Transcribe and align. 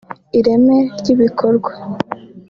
ireme 0.39 0.77
ry’ibikorwa 0.99 1.71